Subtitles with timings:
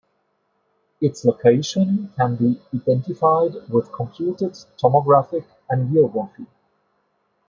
[0.99, 6.47] Its location can be identified with computed tomographic angiography.